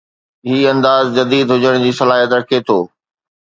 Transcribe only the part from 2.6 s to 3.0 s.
ٿو